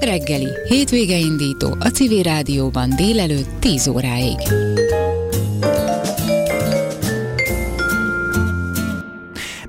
Reggeli, 0.00 0.48
hétvége 0.68 1.16
indító 1.16 1.76
a 1.78 1.88
Civil 1.88 2.22
Rádióban 2.22 2.96
délelőtt 2.96 3.48
10 3.58 3.86
óráig. 3.86 4.38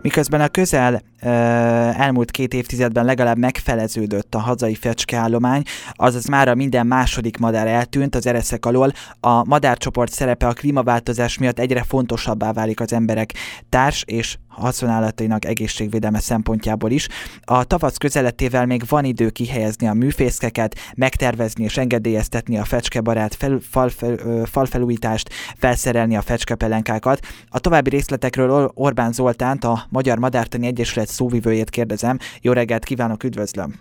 Miközben 0.01 0.41
a 0.41 0.47
közel 0.47 1.01
elmúlt 1.21 2.31
két 2.31 2.53
évtizedben 2.53 3.05
legalább 3.05 3.37
megfeleződött 3.37 4.35
a 4.35 4.39
hazai 4.39 4.75
fecskeállomány, 4.75 5.63
azaz 5.93 6.25
már 6.25 6.47
a 6.47 6.55
minden 6.55 6.87
második 6.87 7.37
madár 7.37 7.67
eltűnt 7.67 8.15
az 8.15 8.25
ereszek 8.25 8.65
alól, 8.65 8.91
a 9.19 9.45
madárcsoport 9.45 10.11
szerepe 10.11 10.47
a 10.47 10.53
klímaváltozás 10.53 11.37
miatt 11.37 11.59
egyre 11.59 11.83
fontosabbá 11.83 12.51
válik 12.51 12.79
az 12.79 12.93
emberek 12.93 13.33
társ 13.69 14.03
és 14.07 14.37
haszonállatainak 14.47 15.45
egészségvédelme 15.45 16.19
szempontjából 16.19 16.91
is. 16.91 17.07
A 17.41 17.63
tavasz 17.63 17.97
közeletével 17.97 18.65
még 18.65 18.83
van 18.87 19.05
idő 19.05 19.29
kihelyezni 19.29 19.87
a 19.87 19.93
műfészkeket, 19.93 20.75
megtervezni 20.95 21.63
és 21.63 21.77
engedélyeztetni 21.77 22.57
a 22.57 22.63
fecskebarát 22.63 23.35
fel, 23.35 23.59
fal, 23.69 23.89
fel, 23.89 24.17
falfelújítást, 24.45 25.29
felszerelni 25.57 26.15
a 26.15 26.21
fecskepelenkákat. 26.21 27.19
A 27.49 27.59
további 27.59 27.89
részletekről 27.89 28.71
Orbán 28.73 29.11
Zoltánt, 29.11 29.63
a 29.63 29.85
Magyar 29.89 30.17
Madártani 30.17 30.67
Egyesület 30.67 31.09
szóvivőjét 31.11 31.69
kérdezem. 31.69 32.17
Jó 32.41 32.51
reggelt 32.51 32.83
kívánok, 32.83 33.23
üdvözlöm! 33.23 33.73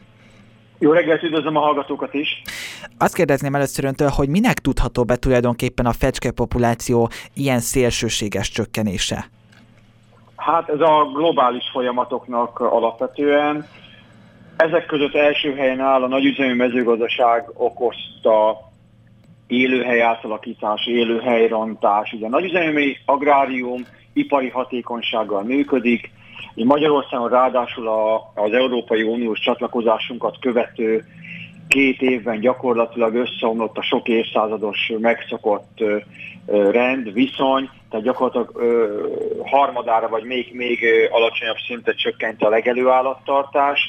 Jó 0.78 0.92
reggelt, 0.92 1.22
üdvözlöm 1.22 1.56
a 1.56 1.60
hallgatókat 1.60 2.14
is! 2.14 2.42
Azt 2.98 3.14
kérdezném 3.14 3.54
először 3.54 3.84
öntől, 3.84 4.08
hogy 4.08 4.28
minek 4.28 4.58
tudható 4.58 5.04
be 5.04 5.16
tulajdonképpen 5.16 5.86
a 5.86 5.92
fecske 5.92 6.30
populáció 6.30 7.10
ilyen 7.34 7.58
szélsőséges 7.58 8.50
csökkenése? 8.50 9.24
Hát 10.36 10.68
ez 10.68 10.80
a 10.80 11.10
globális 11.14 11.64
folyamatoknak 11.72 12.60
alapvetően. 12.60 13.66
Ezek 14.56 14.86
között 14.86 15.14
első 15.14 15.54
helyen 15.54 15.80
áll 15.80 16.02
a 16.02 16.08
nagyüzemű 16.08 16.54
mezőgazdaság 16.54 17.50
okozta 17.54 18.70
élőhely 19.46 20.02
átalakítás, 20.02 20.86
élőhelyrontás. 20.86 22.12
Ugye 22.12 22.26
a 22.26 22.28
nagyüzemű 22.28 22.92
agrárium 23.04 23.86
ipari 24.12 24.48
hatékonysággal 24.48 25.42
működik, 25.42 26.10
Magyarországon 26.54 27.28
ráadásul 27.28 27.88
a, 27.88 28.32
az 28.34 28.52
Európai 28.52 29.02
Uniós 29.02 29.40
csatlakozásunkat 29.40 30.36
követő 30.40 31.04
két 31.68 32.02
évben 32.02 32.40
gyakorlatilag 32.40 33.14
összeomlott 33.14 33.76
a 33.76 33.82
sok 33.82 34.08
évszázados 34.08 34.92
megszokott 34.98 35.82
rend, 36.46 37.12
viszony, 37.12 37.70
tehát 37.90 38.04
gyakorlatilag 38.04 38.50
ö, 38.54 39.06
harmadára 39.44 40.08
vagy 40.08 40.24
még, 40.24 40.50
még 40.52 40.84
alacsonyabb 41.10 41.56
szintet 41.66 41.98
csökkent 41.98 42.42
a 42.42 42.48
legelő 42.48 42.88
állattartás, 42.88 43.80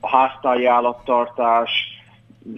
a 0.00 0.08
háztáji 0.08 0.66
állattartás, 0.66 1.70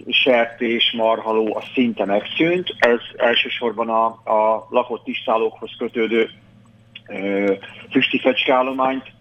sertés, 0.07 0.93
marhaló, 0.97 1.55
a 1.55 1.63
szinte 1.73 2.05
megszűnt. 2.05 2.75
Ez 2.77 2.99
elsősorban 3.17 3.89
a, 3.89 4.05
a 4.05 4.67
lakott 4.69 5.03
tisztálókhoz 5.03 5.71
kötődő 5.77 6.29
ö, 7.07 7.53
füsti 7.91 8.19
fecskeállományt 8.19 9.11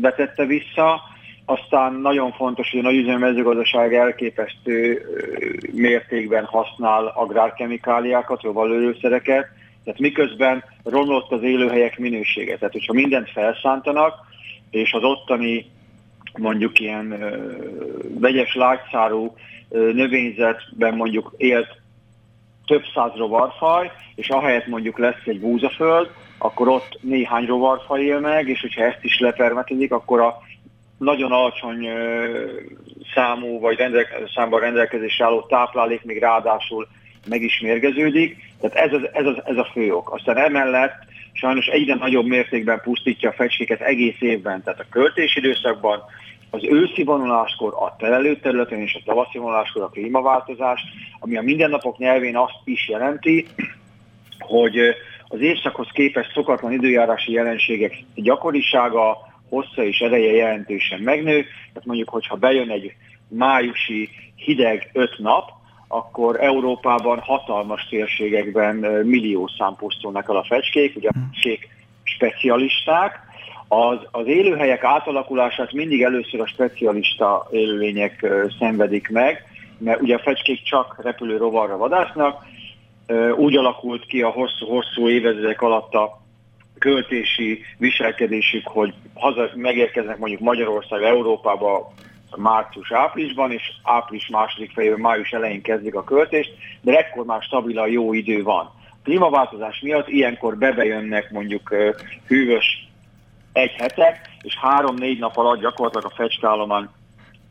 vetette 0.00 0.44
vissza. 0.44 1.00
Aztán 1.44 1.92
nagyon 1.92 2.32
fontos, 2.32 2.70
hogy 2.70 2.80
a 2.80 2.82
nagyüzemi 2.82 3.18
mezőgazdaság 3.20 3.94
elképesztő 3.94 5.02
mértékben 5.72 6.44
használ 6.44 7.06
agrárkemikáliákat, 7.06 8.42
rovalőszereket, 8.42 9.46
tehát 9.84 10.00
miközben 10.00 10.64
romlott 10.84 11.32
az 11.32 11.42
élőhelyek 11.42 11.98
minősége. 11.98 12.56
Tehát, 12.56 12.72
hogyha 12.72 12.92
mindent 12.92 13.30
felszántanak, 13.30 14.14
és 14.70 14.92
az 14.92 15.02
ottani 15.02 15.66
mondjuk 16.38 16.80
ilyen 16.80 17.10
ö, 17.10 17.36
vegyes 18.20 18.54
lágyszárú 18.54 19.34
növényzetben 19.68 20.94
mondjuk 20.94 21.34
élt 21.36 21.80
több 22.66 22.82
száz 22.94 23.10
rovarfaj, 23.16 23.90
és 24.14 24.28
ahelyett 24.28 24.66
mondjuk 24.66 24.98
lesz 24.98 25.22
egy 25.24 25.40
búzaföld, 25.40 26.10
akkor 26.38 26.68
ott 26.68 26.98
néhány 27.00 27.46
rovarfaj 27.46 28.04
él 28.04 28.20
meg, 28.20 28.48
és 28.48 28.60
hogyha 28.60 28.84
ezt 28.84 29.04
is 29.04 29.18
lepermetedik, 29.18 29.92
akkor 29.92 30.20
a 30.20 30.38
nagyon 30.98 31.32
alacsony 31.32 31.88
számú 33.14 33.60
vagy 33.60 33.76
rendelke, 33.76 34.16
számban 34.34 34.60
rendelkezésre 34.60 35.24
álló 35.24 35.40
táplálék 35.40 36.04
még 36.04 36.18
ráadásul 36.18 36.88
meg 37.28 37.42
is 37.42 37.60
mérgeződik. 37.60 38.36
Tehát 38.60 38.76
ez, 38.76 38.92
az, 38.92 39.08
ez, 39.12 39.26
az, 39.26 39.36
ez 39.44 39.56
a 39.56 39.68
fő 39.72 39.92
ok. 39.92 40.12
Aztán 40.12 40.36
emellett 40.36 40.94
sajnos 41.32 41.66
egyre 41.66 41.94
nagyobb 41.94 42.26
mértékben 42.26 42.80
pusztítja 42.80 43.30
a 43.30 43.32
fecskéket 43.32 43.80
egész 43.80 44.20
évben. 44.20 44.62
Tehát 44.62 44.80
a 44.80 44.86
költési 44.90 45.38
időszakban 45.38 46.02
az 46.50 46.64
őszi 46.64 47.04
vonuláskor 47.04 47.74
a 47.74 47.96
területen 48.42 48.80
és 48.80 48.94
a 48.94 49.02
tavaszi 49.04 49.38
vonuláskor 49.38 49.82
a 49.82 49.88
klímaváltozás, 49.88 50.80
ami 51.18 51.36
a 51.36 51.42
mindennapok 51.42 51.98
nyelvén 51.98 52.36
azt 52.36 52.60
is 52.64 52.88
jelenti, 52.88 53.46
hogy 54.38 54.78
az 55.28 55.40
évszakhoz 55.40 55.88
képest 55.92 56.32
szokatlan 56.32 56.72
időjárási 56.72 57.32
jelenségek 57.32 58.04
gyakorisága, 58.14 59.16
hossza 59.48 59.84
és 59.84 59.98
ereje 59.98 60.32
jelentősen 60.32 61.00
megnő. 61.00 61.42
Tehát 61.72 61.84
mondjuk, 61.84 62.08
hogyha 62.08 62.36
bejön 62.36 62.70
egy 62.70 62.92
májusi 63.28 64.08
hideg 64.36 64.90
öt 64.92 65.18
nap, 65.18 65.50
akkor 65.88 66.40
Európában 66.40 67.18
hatalmas 67.18 67.86
térségekben 67.88 68.76
millió 69.04 69.50
szám 69.58 69.74
pusztulnak 69.76 70.28
el 70.28 70.36
a 70.36 70.44
fecskék, 70.44 70.96
ugye 70.96 71.08
a 71.08 71.12
fecskék 71.12 71.68
specialisták. 72.02 73.25
Az, 73.68 73.98
az 74.10 74.26
élőhelyek 74.26 74.84
átalakulását 74.84 75.72
mindig 75.72 76.02
először 76.02 76.40
a 76.40 76.46
specialista 76.46 77.48
élőlények 77.50 78.26
szenvedik 78.58 79.08
meg, 79.08 79.44
mert 79.78 80.00
ugye 80.00 80.14
a 80.14 80.22
fecskék 80.22 80.62
csak 80.62 80.96
repülő 81.02 81.36
rovarra 81.36 81.76
vadásznak, 81.76 82.44
úgy 83.36 83.56
alakult 83.56 84.06
ki 84.06 84.22
a 84.22 84.28
hosszú-hosszú 84.28 85.08
évezredek 85.08 85.62
alatt 85.62 85.94
a 85.94 86.20
költési 86.78 87.60
viselkedésük, 87.78 88.66
hogy 88.66 88.94
haza 89.14 89.50
megérkeznek 89.54 90.18
mondjuk 90.18 90.40
Magyarország, 90.40 91.02
Európába 91.02 91.92
március-áprilisban, 92.36 93.52
és 93.52 93.62
április 93.82 94.28
második 94.28 94.72
fejében, 94.72 95.00
május 95.00 95.30
elején 95.30 95.62
kezdik 95.62 95.94
a 95.94 96.04
költést, 96.04 96.54
de 96.80 96.96
ekkor 96.98 97.24
már 97.24 97.42
stabil 97.42 97.78
a 97.78 97.86
jó 97.86 98.12
idő 98.12 98.42
van. 98.42 98.70
Klímaváltozás 99.04 99.80
miatt 99.80 100.08
ilyenkor 100.08 100.56
bebejönnek 100.56 101.30
mondjuk 101.30 101.74
hűvös 102.26 102.85
egy 103.56 103.72
hetek, 103.72 104.30
és 104.42 104.56
három-négy 104.56 105.18
nap 105.18 105.36
alatt 105.36 105.60
gyakorlatilag 105.60 106.12
a 106.12 106.14
fecskállomány 106.14 106.88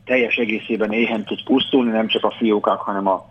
teljes 0.06 0.36
egészében 0.36 0.92
éhen 0.92 1.24
tud 1.24 1.44
pusztulni, 1.44 1.92
nem 1.92 2.08
csak 2.08 2.24
a 2.24 2.36
fiókák, 2.38 2.78
hanem 2.78 3.08
a, 3.08 3.26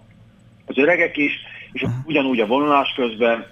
az 0.66 0.78
öregek 0.78 1.16
is, 1.16 1.32
és 1.72 1.84
ugyanúgy 2.04 2.40
a 2.40 2.46
vonulás 2.46 2.92
közben, 2.96 3.46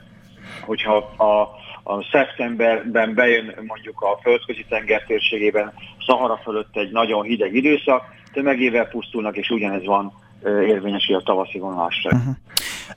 hogyha 0.66 0.96
a 0.96 1.60
a 1.84 2.02
szeptemberben 2.12 3.14
bejön 3.14 3.54
mondjuk 3.66 4.00
a 4.00 4.18
földközi 4.22 4.64
tenger 4.68 5.04
térségében 5.06 5.72
Szahara 6.06 6.40
fölött 6.42 6.76
egy 6.76 6.90
nagyon 6.90 7.22
hideg 7.22 7.54
időszak, 7.54 8.04
tömegével 8.32 8.88
pusztulnak, 8.88 9.36
és 9.36 9.50
ugyanez 9.50 9.84
van 9.84 10.12
érvényesül 10.44 11.16
a 11.16 11.22
tavaszi 11.22 11.58
vonulásra. 11.58 12.10
Uh-huh. 12.10 12.34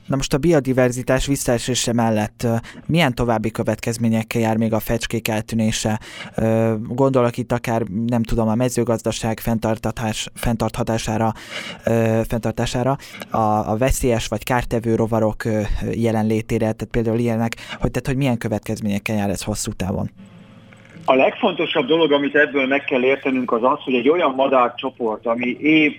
Na 0.06 0.16
most 0.16 0.34
a 0.34 0.38
biodiverzitás 0.38 1.26
visszaesése 1.26 1.94
mellett 1.94 2.48
milyen 2.86 3.16
további 3.16 3.52
következményekkel 3.52 4.42
jár 4.42 4.58
még 4.58 4.74
a 4.74 4.80
fecskék 4.80 5.28
eltűnése? 5.28 6.00
Gondolok 6.82 7.38
itt 7.38 7.52
akár, 7.52 7.82
nem 8.06 8.24
tudom, 8.24 8.48
a 8.48 8.56
mezőgazdaság 8.56 9.40
fenntartatás, 9.40 10.28
fenntarthatására, 10.34 11.32
fenntartására, 12.28 12.98
a, 13.30 13.38
a 13.72 13.76
veszélyes 13.78 14.28
vagy 14.28 14.44
kártevő 14.44 14.96
rovarok 14.96 15.44
jelenlétére, 15.92 16.72
tehát 16.72 16.88
például 16.92 17.20
ilyenek, 17.20 17.56
hogy, 17.80 17.92
tehát, 17.92 18.08
hogy 18.08 18.16
milyen 18.18 18.38
következményekkel 18.38 19.16
jár 19.16 19.30
ez 19.30 19.44
hosszú 19.44 19.72
távon? 19.72 20.10
A 21.06 21.14
legfontosabb 21.14 21.86
dolog, 21.86 22.12
amit 22.12 22.36
ebből 22.36 22.68
meg 22.68 22.84
kell 22.84 23.04
értenünk, 23.04 23.52
az 23.52 23.64
az, 23.64 23.84
hogy 23.84 23.94
egy 23.94 24.10
olyan 24.10 24.34
madárcsoport, 24.36 25.26
ami 25.26 25.58
év 25.60 25.94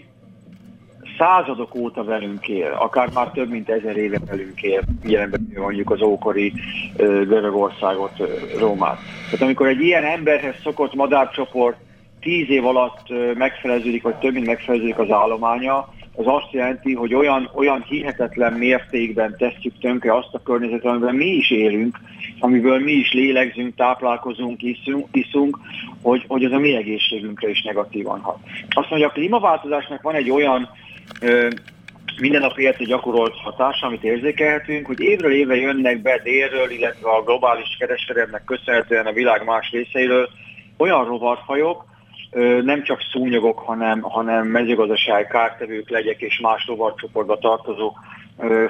századok 1.19 1.75
óta 1.75 2.05
velünk 2.05 2.49
él, 2.49 2.77
akár 2.79 3.09
már 3.15 3.31
több 3.31 3.51
mint 3.51 3.69
ezer 3.69 3.97
éve 3.97 4.19
velünk 4.27 4.63
él, 4.63 4.83
jelenben 5.05 5.49
mondjuk 5.55 5.91
az 5.91 6.03
ókori 6.03 6.53
Görögországot, 6.97 8.13
Rómát. 8.59 8.99
Tehát 9.25 9.41
amikor 9.41 9.67
egy 9.67 9.81
ilyen 9.81 10.05
emberhez 10.05 10.55
szokott 10.63 10.95
madárcsoport 10.95 11.77
tíz 12.21 12.51
év 12.51 12.67
alatt 12.67 13.35
megfeleződik, 13.35 14.03
vagy 14.03 14.15
több 14.15 14.33
mint 14.33 14.47
megfeleződik 14.47 14.99
az 14.99 15.11
állománya, 15.11 15.89
az 16.17 16.25
azt 16.27 16.53
jelenti, 16.53 16.95
hogy 16.95 17.15
olyan, 17.15 17.51
olyan 17.55 17.83
hihetetlen 17.83 18.53
mértékben 18.53 19.35
tesszük 19.39 19.79
tönkre 19.81 20.15
azt 20.17 20.35
a 20.35 20.43
környezetet, 20.43 20.85
amiben 20.85 21.15
mi 21.15 21.27
is 21.27 21.51
élünk, 21.51 21.99
amiből 22.39 22.79
mi 22.79 22.93
is 22.93 23.13
lélegzünk, 23.13 23.75
táplálkozunk, 23.75 24.63
iszunk, 24.63 25.07
iszunk 25.13 25.59
hogy, 26.03 26.25
hogy 26.29 26.45
az 26.45 26.53
a 26.53 26.59
mi 26.59 26.77
egészségünkre 26.77 27.49
is 27.49 27.63
negatívan 27.63 28.21
hat. 28.21 28.39
Azt 28.69 28.91
mondja, 28.91 29.09
a 29.09 29.13
klímaváltozásnak 29.13 30.03
van 30.03 30.15
egy 30.15 30.31
olyan 30.31 30.69
minden 32.21 32.41
nap 32.41 32.59
életre 32.59 32.85
gyakorolt 32.85 33.35
hatás, 33.35 33.81
amit 33.81 34.05
érzékelhetünk, 34.05 34.87
hogy 34.87 35.01
évről 35.01 35.33
évre 35.33 35.57
jönnek 35.57 36.03
be 36.03 36.21
délről, 36.23 36.71
illetve 36.71 37.11
a 37.11 37.23
globális 37.23 37.77
kereskedelemnek 37.79 38.45
köszönhetően 38.45 39.07
a 39.07 39.13
világ 39.13 39.45
más 39.45 39.71
részeiről 39.71 40.29
olyan 40.77 41.05
rovarfajok, 41.05 41.85
nem 42.63 42.83
csak 42.83 43.01
szúnyogok, 43.13 43.59
hanem, 43.59 44.01
hanem 44.01 44.47
mezőgazdasági 44.47 45.27
kártevők, 45.29 45.91
legyek 45.91 46.21
és 46.21 46.41
más 46.41 46.67
rovarcsoportba 46.67 47.39
tartozó 47.39 47.93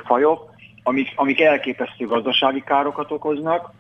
fajok, 0.05 0.55
amik, 0.83 1.13
amik 1.15 1.41
elképesztő 1.41 2.07
gazdasági 2.07 2.63
károkat 2.67 3.11
okoznak, 3.11 3.73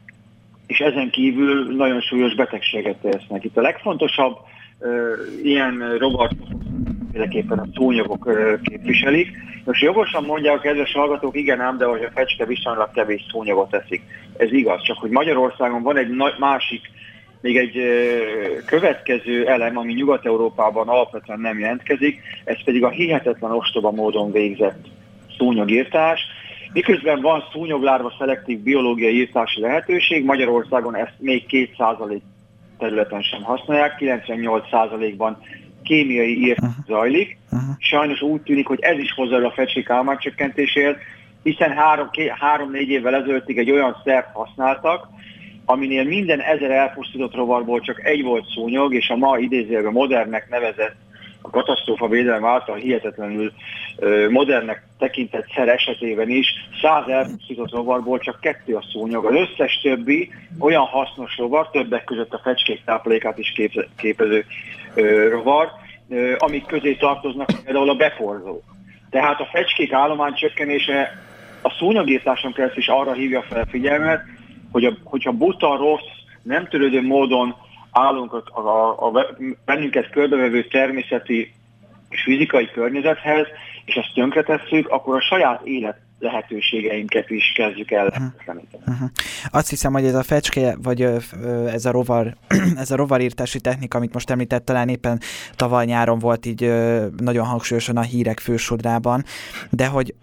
és 0.66 0.78
ezen 0.78 1.10
kívül 1.10 1.76
nagyon 1.76 2.00
súlyos 2.00 2.34
betegséget 2.34 2.96
tesznek. 2.96 3.44
Itt 3.44 3.56
a 3.56 3.60
legfontosabb 3.60 4.36
ilyen 5.42 5.96
rovarcsoportok 5.98 6.75
mindenképpen 7.16 7.58
a 7.58 7.66
szúnyogok 7.74 8.28
képviselik. 8.62 9.28
Most 9.64 9.82
jogosan 9.82 10.24
mondják 10.24 10.56
a 10.56 10.60
kedves 10.60 10.92
hallgatók, 10.92 11.36
igen 11.36 11.60
ám, 11.60 11.78
de 11.78 11.84
hogy 11.84 12.02
a 12.02 12.10
fecske 12.14 12.44
viszonylag 12.44 12.90
kevés 12.90 13.26
szúnyogot 13.30 13.70
teszik. 13.70 14.02
Ez 14.36 14.52
igaz, 14.52 14.82
csak 14.82 14.98
hogy 14.98 15.10
Magyarországon 15.10 15.82
van 15.82 15.96
egy 15.96 16.08
másik 16.38 16.80
még 17.40 17.56
egy 17.56 17.80
következő 18.66 19.46
elem, 19.46 19.76
ami 19.78 19.92
Nyugat-Európában 19.92 20.88
alapvetően 20.88 21.40
nem 21.40 21.58
jelentkezik, 21.58 22.20
ez 22.44 22.64
pedig 22.64 22.84
a 22.84 22.88
hihetetlen 22.88 23.52
ostoba 23.52 23.90
módon 23.90 24.32
végzett 24.32 24.86
szúnyogírtás. 25.38 26.20
Miközben 26.72 27.20
van 27.20 27.44
szúnyoglárva 27.52 28.14
szelektív 28.18 28.58
biológiai 28.58 29.14
írtási 29.14 29.60
lehetőség, 29.60 30.24
Magyarországon 30.24 30.96
ezt 30.96 31.14
még 31.18 31.44
2% 31.48 32.20
területen 32.78 33.22
sem 33.22 33.42
használják, 33.42 33.96
98%-ban 34.00 35.38
kémiai 35.86 36.44
írt 36.46 36.60
zajlik. 36.86 37.38
Sajnos 37.78 38.20
úgy 38.22 38.40
tűnik, 38.40 38.66
hogy 38.66 38.80
ez 38.80 38.98
is 38.98 39.12
hozzá 39.12 39.36
a 39.36 39.50
fecskék 39.50 39.88
csökkentéséhez, 40.18 40.96
hiszen 41.42 41.74
három-négy 42.38 42.88
évvel 42.88 43.14
ezelőttig 43.14 43.58
egy 43.58 43.70
olyan 43.70 43.96
szert 44.04 44.28
használtak, 44.32 45.08
aminél 45.64 46.04
minden 46.04 46.40
ezer 46.40 46.70
elpusztított 46.70 47.34
rovarból 47.34 47.80
csak 47.80 48.04
egy 48.04 48.22
volt 48.22 48.46
szúnyog, 48.54 48.94
és 48.94 49.08
a 49.08 49.16
ma 49.16 49.38
idézőjelben 49.38 49.92
modernnek 49.92 50.48
nevezett 50.48 50.96
a 51.46 51.50
katasztrófa 51.50 52.08
védelem 52.08 52.44
által 52.44 52.76
hihetetlenül 52.76 53.52
modernnek 54.30 54.86
tekintett 54.98 55.46
szer 55.54 55.68
esetében 55.68 56.28
is 56.28 56.46
száz 56.82 57.08
elpusztított 57.08 57.70
rovarból 57.70 58.18
csak 58.18 58.40
kettő 58.40 58.74
a 58.74 58.84
szúnyog. 58.92 59.24
Az 59.24 59.34
összes 59.34 59.80
többi 59.82 60.30
olyan 60.58 60.84
hasznos 60.84 61.36
rovar, 61.36 61.70
többek 61.70 62.04
között 62.04 62.32
a 62.32 62.40
fecskék 62.42 62.84
táplálékát 62.84 63.38
is 63.38 63.52
képező 63.96 64.44
rovar, 65.30 65.70
amik 66.38 66.66
közé 66.66 66.94
tartoznak 66.94 67.48
például 67.64 67.88
a 67.88 67.94
beporzók. 67.94 68.62
Tehát 69.10 69.40
a 69.40 69.48
fecskék 69.52 69.92
állomány 69.92 70.34
csökkenése 70.34 71.24
a 71.62 71.70
szúnyogírtáson 71.70 72.52
keresztül 72.52 72.82
is 72.82 72.88
arra 72.88 73.12
hívja 73.12 73.42
fel 73.42 73.60
a 73.60 73.66
figyelmet, 73.66 74.22
hogy 74.72 74.84
a, 74.84 74.96
hogyha 75.04 75.32
buta, 75.32 75.76
rossz, 75.76 76.08
nem 76.42 76.68
törődő 76.68 77.02
módon 77.02 77.54
állunk 77.90 78.32
a, 78.32 78.60
a, 78.60 79.06
a 79.06 79.26
bennünket 79.64 80.10
körbevevő 80.10 80.64
természeti 80.64 81.52
és 82.08 82.22
fizikai 82.22 82.70
környezethez, 82.70 83.46
és 83.84 83.94
ezt 83.94 84.14
tönkretesszük, 84.14 84.88
akkor 84.88 85.16
a 85.16 85.20
saját 85.20 85.60
élet 85.64 86.05
lehetőségeinket 86.18 87.30
is 87.30 87.52
kezdjük 87.54 87.90
el 87.90 88.06
uh-huh. 88.06 88.56
uh-huh. 88.86 89.10
Azt 89.50 89.68
hiszem, 89.68 89.92
hogy 89.92 90.04
ez 90.04 90.14
a 90.14 90.22
fecske, 90.22 90.76
vagy 90.82 91.02
ez 91.66 91.84
a 91.84 91.90
rovar, 91.90 92.36
ez 92.76 92.90
a 92.90 92.96
rovarírtási 92.96 93.60
technika, 93.60 93.98
amit 93.98 94.12
most 94.12 94.30
említett, 94.30 94.64
talán 94.64 94.88
éppen 94.88 95.20
tavaly 95.54 95.84
nyáron 95.84 96.18
volt 96.18 96.46
így 96.46 96.72
nagyon 97.16 97.46
hangsúlyosan 97.46 97.96
a 97.96 98.02
hírek 98.02 98.40
fősodrában, 98.40 99.24
de 99.70 99.86
hogy 99.86 100.14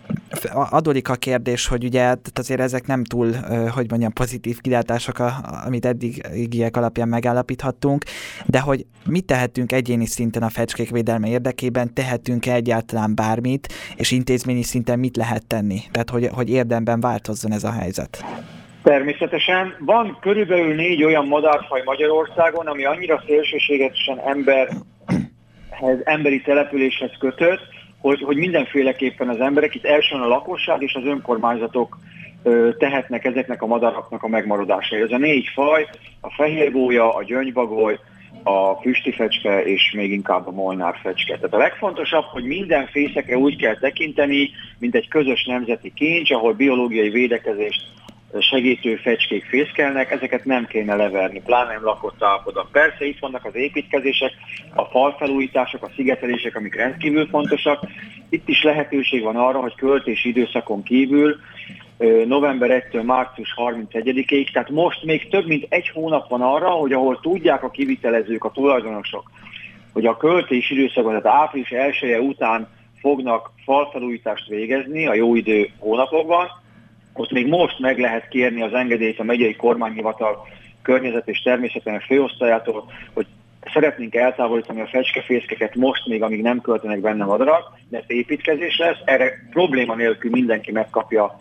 adódik 0.69 1.09
a 1.09 1.15
kérdés, 1.15 1.67
hogy 1.67 1.83
ugye 1.83 2.15
azért 2.33 2.59
ezek 2.59 2.87
nem 2.87 3.03
túl, 3.03 3.31
hogy 3.73 3.89
mondjam, 3.89 4.13
pozitív 4.13 4.61
kilátások, 4.61 5.17
amit 5.65 5.85
eddigiek 5.85 6.77
alapján 6.77 7.07
megállapíthattunk, 7.07 8.03
de 8.45 8.59
hogy 8.59 8.85
mit 9.05 9.25
tehetünk 9.25 9.71
egyéni 9.71 10.05
szinten 10.05 10.43
a 10.43 10.49
fecskék 10.49 10.89
védelme 10.89 11.27
érdekében, 11.27 11.93
tehetünk-e 11.93 12.53
egyáltalán 12.53 13.15
bármit, 13.15 13.73
és 13.95 14.11
intézményi 14.11 14.63
szinten 14.63 14.99
mit 14.99 15.15
lehet 15.15 15.47
tenni? 15.47 15.79
Tehát, 15.91 16.09
hogy, 16.09 16.29
hogy 16.33 16.49
érdemben 16.49 16.99
változzon 16.99 17.51
ez 17.51 17.63
a 17.63 17.71
helyzet. 17.71 18.23
Természetesen. 18.83 19.75
Van 19.79 20.17
körülbelül 20.21 20.75
négy 20.75 21.03
olyan 21.03 21.27
madárfaj 21.27 21.81
Magyarországon, 21.85 22.67
ami 22.67 22.85
annyira 22.85 23.23
szélsőségesen 23.25 24.19
emberhez, 24.19 24.85
emberi 26.03 26.41
településhez 26.41 27.11
kötött, 27.19 27.61
hogy, 28.03 28.21
hogy 28.21 28.37
mindenféleképpen 28.37 29.29
az 29.29 29.39
emberek, 29.39 29.75
itt 29.75 29.85
elsőn 29.85 30.21
a 30.21 30.27
lakosság 30.27 30.81
és 30.81 30.93
az 30.93 31.05
önkormányzatok 31.05 31.97
tehetnek 32.77 33.25
ezeknek 33.25 33.61
a 33.61 33.65
madaraknak 33.65 34.23
a 34.23 34.27
megmaradásáért. 34.27 35.05
Ez 35.05 35.11
a 35.11 35.17
négy 35.17 35.47
faj, 35.53 35.87
a 36.21 36.33
fehérgólya, 36.33 37.15
a 37.15 37.23
gyöngybagoly, 37.23 37.99
a 38.43 38.73
füstifecske 38.73 39.63
és 39.63 39.91
még 39.95 40.11
inkább 40.11 40.47
a 40.47 40.51
molnár 40.51 40.95
fecske. 41.01 41.35
Tehát 41.35 41.53
a 41.53 41.57
legfontosabb, 41.57 42.23
hogy 42.23 42.43
minden 42.43 42.87
fészekre 42.87 43.37
úgy 43.37 43.55
kell 43.55 43.77
tekinteni, 43.77 44.49
mint 44.79 44.95
egy 44.95 45.07
közös 45.07 45.45
nemzeti 45.45 45.93
kincs, 45.95 46.31
ahol 46.31 46.53
biológiai 46.53 47.09
védekezést 47.09 47.81
segítő 48.39 48.95
fecskék 48.95 49.45
fészkelnek, 49.45 50.11
ezeket 50.11 50.45
nem 50.45 50.65
kéne 50.65 50.95
leverni, 50.95 51.41
pláne 51.41 51.73
nem 51.73 51.83
lakott 51.83 52.23
állapoda. 52.23 52.67
Persze 52.71 53.05
itt 53.05 53.19
vannak 53.19 53.45
az 53.45 53.55
építkezések, 53.55 54.31
a 54.75 54.85
falfelújítások, 54.85 55.83
a 55.83 55.91
szigetelések, 55.95 56.55
amik 56.55 56.75
rendkívül 56.75 57.27
fontosak. 57.27 57.85
Itt 58.29 58.47
is 58.47 58.63
lehetőség 58.63 59.23
van 59.23 59.35
arra, 59.35 59.59
hogy 59.59 59.75
költési 59.75 60.29
időszakon 60.29 60.83
kívül 60.83 61.35
november 62.25 62.83
1-től 62.91 63.05
március 63.05 63.53
31-ig, 63.57 64.51
tehát 64.51 64.69
most 64.69 65.03
még 65.03 65.29
több 65.29 65.47
mint 65.47 65.65
egy 65.69 65.89
hónap 65.89 66.29
van 66.29 66.41
arra, 66.41 66.69
hogy 66.69 66.93
ahol 66.93 67.19
tudják 67.19 67.63
a 67.63 67.69
kivitelezők, 67.69 68.43
a 68.43 68.51
tulajdonosok, 68.51 69.31
hogy 69.93 70.05
a 70.05 70.17
költési 70.17 70.73
időszakban, 70.73 71.21
tehát 71.21 71.37
április 71.37 71.69
1 71.69 71.97
-e 72.01 72.19
után 72.19 72.67
fognak 73.01 73.51
falfelújítást 73.63 74.47
végezni 74.47 75.07
a 75.07 75.13
jó 75.13 75.35
idő 75.35 75.69
hónapokban, 75.79 76.47
ott 77.13 77.31
még 77.31 77.47
most 77.47 77.79
meg 77.79 77.99
lehet 77.99 78.27
kérni 78.27 78.61
az 78.61 78.73
engedélyt 78.73 79.19
a 79.19 79.23
megyei 79.23 79.55
kormányhivatal 79.55 80.47
környezet 80.81 81.27
és 81.27 81.41
természetesen 81.41 81.99
főosztályától, 81.99 82.91
hogy 83.13 83.25
szeretnénk 83.73 84.15
eltávolítani 84.15 84.81
a 84.81 84.87
fecskefészkeket 84.87 85.75
most 85.75 86.07
még, 86.07 86.23
amíg 86.23 86.41
nem 86.41 86.61
költenek 86.61 86.99
benne 86.99 87.25
madarak, 87.25 87.77
mert 87.89 88.09
építkezés 88.09 88.77
lesz, 88.77 88.97
erre 89.05 89.31
probléma 89.49 89.95
nélkül 89.95 90.31
mindenki 90.31 90.71
megkapja 90.71 91.37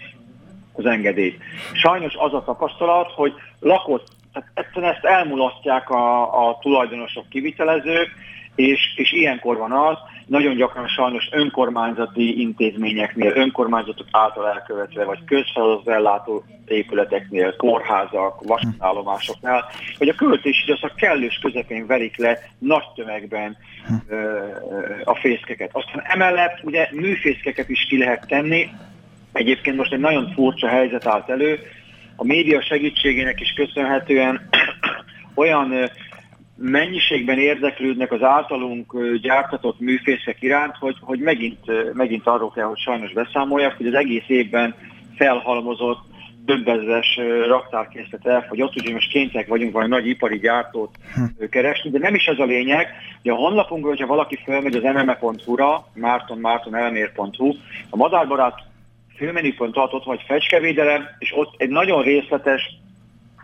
az 0.73 0.87
engedélyt. 0.87 1.43
Sajnos 1.73 2.15
az 2.15 2.35
a 2.35 2.45
tapasztalat, 2.45 3.11
hogy 3.11 3.33
lakott, 3.61 4.09
tehát 4.33 4.95
ezt 4.95 5.05
elmulasztják 5.05 5.91
a, 5.91 6.23
a 6.49 6.59
tulajdonosok, 6.61 7.29
kivitelezők, 7.29 8.09
és, 8.55 8.81
és 8.97 9.13
ilyenkor 9.13 9.57
van 9.57 9.73
az, 9.73 9.97
nagyon 10.27 10.57
gyakran 10.57 10.89
sajnos 10.89 11.29
önkormányzati 11.33 12.41
intézményeknél, 12.41 13.33
önkormányzatok 13.35 14.07
által 14.11 14.49
elkövetve, 14.49 15.05
vagy 15.05 15.25
közfeladatellátó 15.25 16.45
épületeknél, 16.67 17.57
kórházak, 17.57 18.43
vasútállomásoknál, 18.45 19.65
hogy 19.99 20.09
a 20.09 20.15
költési 20.15 20.63
időszak 20.63 20.97
kellős 20.97 21.39
közepén 21.43 21.87
verik 21.87 22.17
le 22.17 22.39
nagy 22.59 22.85
tömegben 22.95 23.57
ö, 24.09 24.39
a 25.05 25.15
fészkeket. 25.15 25.71
Aztán 25.73 26.03
emellett 26.05 26.59
ugye 26.63 26.89
műfészkeket 26.93 27.69
is 27.69 27.87
ki 27.89 27.99
lehet 27.99 28.27
tenni, 28.27 28.71
Egyébként 29.33 29.77
most 29.77 29.93
egy 29.93 30.01
nagyon 30.01 30.33
furcsa 30.35 30.69
helyzet 30.69 31.07
állt 31.07 31.31
elő, 31.31 31.59
a 32.17 32.25
média 32.25 32.63
segítségének 32.63 33.41
is 33.41 33.53
köszönhetően 33.53 34.49
olyan 35.35 35.91
mennyiségben 36.63 37.39
érdeklődnek 37.39 38.13
az 38.13 38.23
általunk 38.23 38.97
gyártatott 39.23 39.81
műfészek 39.81 40.37
iránt, 40.41 40.77
hogy, 40.77 40.97
hogy 41.01 41.19
megint, 41.19 41.93
megint 41.95 42.27
arról 42.27 42.51
kell, 42.51 42.67
hogy 42.67 42.79
sajnos 42.79 43.13
beszámoljak, 43.13 43.77
hogy 43.77 43.87
az 43.87 43.95
egész 43.95 44.25
évben 44.27 44.75
felhalmozott 45.17 45.99
több 46.47 46.69
ezeres 46.69 47.19
raktárkészlet 47.47 48.27
elfogyott, 48.27 48.77
úgyhogy 48.77 48.93
most 48.93 49.11
kénytek 49.11 49.49
vagyunk 49.49 49.73
valami 49.73 49.91
nagy 49.91 50.07
ipari 50.07 50.39
gyártót 50.39 50.91
hm. 51.15 51.45
keresni, 51.51 51.91
de 51.91 51.99
nem 51.99 52.15
is 52.15 52.25
ez 52.25 52.39
a 52.39 52.45
lényeg, 52.45 52.89
hogy 53.23 53.31
a 53.31 53.35
honlapunkon, 53.35 53.91
hogyha 53.91 54.07
valaki 54.07 54.39
felmegy 54.45 54.75
az 54.75 54.83
mme.hu-ra, 54.83 55.87
mártonmártonelmér.hu, 55.95 57.55
a 57.91 57.97
madárbarát 57.97 58.63
főmenüpont 59.17 59.75
tartott, 59.75 60.05
vagy 60.05 60.25
fecskevédelem, 60.27 61.05
és 61.19 61.33
ott 61.37 61.55
egy 61.57 61.69
nagyon 61.69 62.03
részletes 62.03 62.63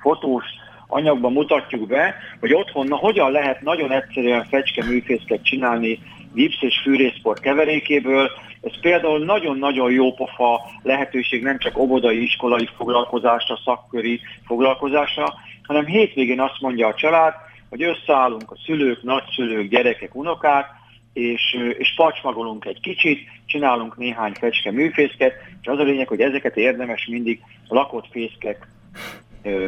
fotós 0.01 0.45
anyagban 0.89 1.33
mutatjuk 1.33 1.87
be, 1.87 2.15
hogy 2.41 2.55
otthon 2.55 2.87
na, 2.87 2.97
hogyan 2.97 3.31
lehet 3.31 3.61
nagyon 3.61 3.93
egyszerűen 3.93 4.45
fecske 4.45 4.85
műfészket 4.85 5.45
csinálni 5.45 5.99
gipsz 6.35 6.63
és 6.63 6.81
fűrészport 6.83 7.41
keverékéből. 7.41 8.31
Ez 8.63 8.81
például 8.81 9.25
nagyon-nagyon 9.25 9.91
jó 9.91 10.13
pofa 10.13 10.61
lehetőség 10.83 11.43
nem 11.43 11.59
csak 11.59 11.79
obodai 11.79 12.23
iskolai 12.23 12.69
foglalkozásra, 12.77 13.61
szakköri 13.65 14.21
foglalkozásra, 14.47 15.35
hanem 15.63 15.87
hétvégén 15.87 16.41
azt 16.41 16.61
mondja 16.61 16.87
a 16.87 16.95
család, 16.95 17.35
hogy 17.69 17.83
összeállunk 17.83 18.51
a 18.51 18.59
szülők, 18.65 19.03
nagyszülők, 19.03 19.69
gyerekek, 19.69 20.15
unokák, 20.15 20.67
és, 21.13 21.57
és 21.79 21.95
pacsmagolunk 21.97 22.65
egy 22.65 22.81
kicsit, 22.81 23.21
csinálunk 23.47 23.97
néhány 23.97 24.33
fecske 24.33 24.73
műfészket, 24.73 25.33
és 25.63 25.67
az 25.67 25.79
a 25.79 25.83
lényeg, 25.83 26.09
hogy 26.09 26.21
ezeket 26.21 26.57
érdemes 26.57 27.07
mindig 27.07 27.41
lakott 27.69 28.07
fészkek 28.11 28.69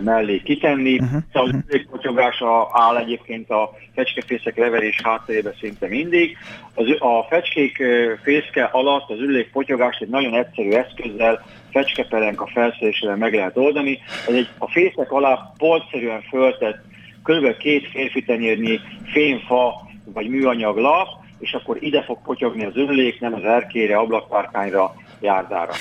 mellé 0.03 0.43
kitenni. 0.43 0.99
Uh-huh. 0.99 1.23
Szóval 1.33 1.49
az 1.49 1.55
üllékpotyogása 1.69 2.69
áll 2.73 2.97
egyébként 2.97 3.51
a 3.51 3.71
fecskefészek 3.95 4.57
leverés 4.57 5.01
hátterébe 5.03 5.55
szinte 5.61 5.89
mindig. 5.89 6.37
Az, 6.75 6.87
a 6.99 7.27
fecskék 7.29 7.83
fészke 8.23 8.65
alatt 8.65 9.11
az 9.11 9.19
üllékpotyogást 9.19 10.03
egy 10.03 10.09
nagyon 10.09 10.35
egyszerű 10.35 10.71
eszközzel 10.71 11.45
fecskepelenk 11.71 12.41
a 12.41 12.47
felszerelésével 12.47 13.17
meg 13.17 13.35
lehet 13.35 13.57
oldani. 13.57 13.99
Ez 14.29 14.35
egy 14.35 14.49
a 14.59 14.71
fészek 14.71 15.13
alá 15.13 15.53
polcszerűen 15.57 16.21
föltett 16.21 16.79
kb. 17.23 17.57
két 17.57 17.89
férfi 17.91 18.23
tenyérnyi 18.23 18.81
fémfa 19.05 19.89
vagy 20.05 20.29
műanyag 20.29 20.77
lap, 20.77 21.09
és 21.39 21.53
akkor 21.53 21.77
ide 21.81 22.03
fog 22.03 22.19
potyogni 22.23 22.65
az 22.65 22.77
üllék, 22.77 23.21
nem 23.21 23.35
az 23.35 23.45
erkére, 23.45 23.97
ablakpárkányra, 23.97 24.95
járdára. 25.21 25.73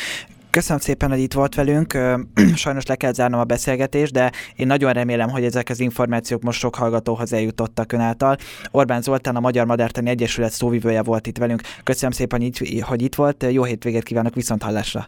Köszönöm 0.51 0.79
szépen, 0.79 1.09
hogy 1.09 1.19
itt 1.19 1.33
volt 1.33 1.55
velünk. 1.55 1.97
Sajnos 2.55 2.85
le 2.85 2.95
kell 2.95 3.13
zárnom 3.13 3.39
a 3.39 3.43
beszélgetést, 3.43 4.13
de 4.13 4.31
én 4.55 4.67
nagyon 4.67 4.93
remélem, 4.93 5.29
hogy 5.29 5.43
ezek 5.43 5.69
az 5.69 5.79
információk 5.79 6.41
most 6.41 6.59
sok 6.59 6.75
hallgatóhoz 6.75 7.33
eljutottak 7.33 7.91
ön 7.91 7.99
által. 7.99 8.37
Orbán 8.71 9.01
Zoltán, 9.01 9.35
a 9.35 9.39
Magyar 9.39 9.65
Madártani 9.65 10.09
Egyesület 10.09 10.51
szóvivője 10.51 11.03
volt 11.03 11.27
itt 11.27 11.37
velünk. 11.37 11.61
Köszönöm 11.83 12.11
szépen, 12.11 12.51
hogy 12.81 13.01
itt 13.01 13.15
volt. 13.15 13.45
Jó 13.51 13.63
hétvégét 13.63 14.03
kívánok, 14.03 14.33
viszont 14.33 14.63
hallásra. 14.63 15.07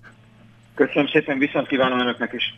Köszönöm 0.76 1.08
szépen, 1.08 1.38
viszont 1.38 1.68
kívánom 1.68 2.00
önöknek 2.00 2.34
is. 2.34 2.58